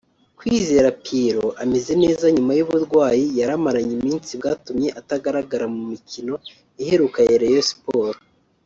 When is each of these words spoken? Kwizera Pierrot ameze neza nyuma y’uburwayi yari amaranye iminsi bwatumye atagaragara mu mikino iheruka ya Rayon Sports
Kwizera 0.37 0.89
Pierrot 1.03 1.55
ameze 1.63 1.93
neza 2.03 2.25
nyuma 2.35 2.51
y’uburwayi 2.57 3.25
yari 3.39 3.51
amaranye 3.59 3.93
iminsi 3.99 4.31
bwatumye 4.39 4.87
atagaragara 4.99 5.65
mu 5.73 5.81
mikino 5.91 6.33
iheruka 6.81 7.17
ya 7.29 7.37
Rayon 7.43 7.65
Sports 7.71 8.23